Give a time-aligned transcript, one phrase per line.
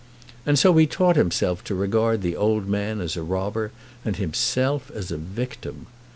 [0.47, 3.71] And so he taught himself to regard the old man as a robber
[4.03, 5.85] and himself as a victim.